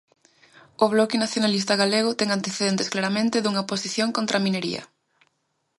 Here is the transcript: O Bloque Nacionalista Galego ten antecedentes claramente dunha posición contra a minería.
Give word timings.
O 0.83 0.85
Bloque 0.93 1.21
Nacionalista 1.23 1.73
Galego 1.81 2.11
ten 2.19 2.29
antecedentes 2.37 2.91
claramente 2.93 3.37
dunha 3.43 3.67
posición 3.71 4.09
contra 4.17 4.35
a 4.37 4.45
minería. 4.45 4.83